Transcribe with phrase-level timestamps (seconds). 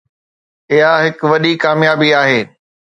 [0.73, 2.41] اها هڪ وڏي ڪاميابي آهي.